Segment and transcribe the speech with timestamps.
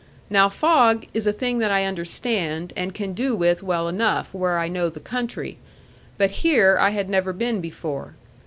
[0.31, 4.57] Now fog is a thing that I understand, and can do with well enough, where
[4.57, 5.59] I know the country;
[6.17, 8.15] but here I had never been before.